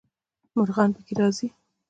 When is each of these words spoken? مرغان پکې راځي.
مرغان 0.55 0.89
پکې 0.95 1.13
راځي. 1.19 1.47